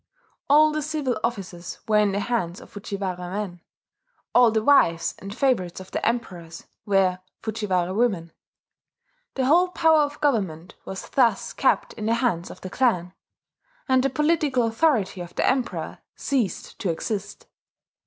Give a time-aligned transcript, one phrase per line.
[0.49, 3.61] All the civil offices were in the hands of Fujiwara men;
[4.33, 8.31] all the wives and favourites of the Emperors were Fujiwara women.
[9.35, 13.13] The whole power of government was thus kept in the hands of the clan;
[13.87, 17.45] and the political authority of the Emperor ceased to exist.